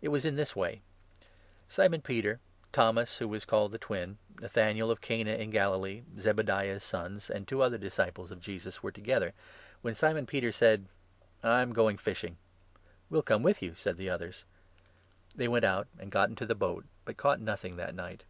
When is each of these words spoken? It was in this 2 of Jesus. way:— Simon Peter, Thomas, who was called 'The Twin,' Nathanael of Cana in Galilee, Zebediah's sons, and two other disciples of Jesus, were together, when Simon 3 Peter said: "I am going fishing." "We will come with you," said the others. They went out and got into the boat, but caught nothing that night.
It 0.00 0.10
was 0.10 0.24
in 0.24 0.36
this 0.36 0.52
2 0.52 0.62
of 0.62 0.68
Jesus. 0.74 0.78
way:— 0.78 0.82
Simon 1.68 2.00
Peter, 2.00 2.38
Thomas, 2.70 3.18
who 3.18 3.26
was 3.26 3.44
called 3.44 3.72
'The 3.72 3.78
Twin,' 3.78 4.16
Nathanael 4.40 4.92
of 4.92 5.00
Cana 5.00 5.32
in 5.32 5.50
Galilee, 5.50 6.02
Zebediah's 6.16 6.84
sons, 6.84 7.28
and 7.28 7.48
two 7.48 7.62
other 7.62 7.76
disciples 7.76 8.30
of 8.30 8.38
Jesus, 8.40 8.84
were 8.84 8.92
together, 8.92 9.34
when 9.82 9.94
Simon 9.96 10.24
3 10.24 10.30
Peter 10.32 10.52
said: 10.52 10.86
"I 11.42 11.62
am 11.62 11.72
going 11.72 11.96
fishing." 11.98 12.36
"We 13.10 13.16
will 13.16 13.22
come 13.24 13.42
with 13.42 13.60
you," 13.60 13.74
said 13.74 13.96
the 13.96 14.08
others. 14.08 14.44
They 15.34 15.48
went 15.48 15.64
out 15.64 15.88
and 15.98 16.12
got 16.12 16.28
into 16.28 16.46
the 16.46 16.54
boat, 16.54 16.84
but 17.04 17.16
caught 17.16 17.40
nothing 17.40 17.74
that 17.74 17.92
night. 17.96 18.22